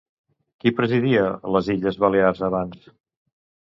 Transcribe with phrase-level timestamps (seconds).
[0.63, 1.27] Qui presidia
[1.59, 2.95] les Illes Balears abans?